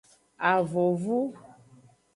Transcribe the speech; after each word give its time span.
Avonvu. 0.51 1.19